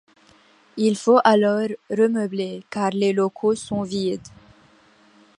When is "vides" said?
3.83-4.27